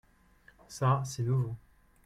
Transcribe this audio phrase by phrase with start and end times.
[0.67, 1.55] Ca, c'est nouveau.